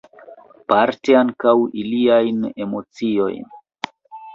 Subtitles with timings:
[0.73, 1.55] Parte ankaŭ
[1.85, 3.51] iliajn emociojn.